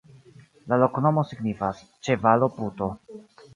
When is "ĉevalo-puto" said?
2.09-2.91